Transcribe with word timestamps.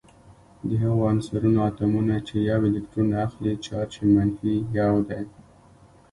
د 0.67 0.69
هغو 0.83 1.01
عنصرونو 1.11 1.59
اتومونه 1.69 2.15
چې 2.27 2.35
یو 2.51 2.61
الکترون 2.69 3.09
اخلي 3.25 3.53
چارج 3.65 3.91
یې 3.99 4.05
منفي 4.15 4.55
یو 4.79 4.95
دی. 5.07 5.21